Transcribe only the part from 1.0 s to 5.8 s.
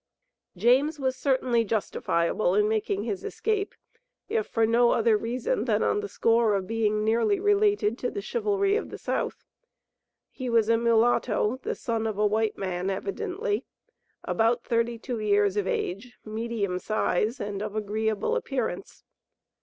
certainly justifiable in making his escape, if for no other reason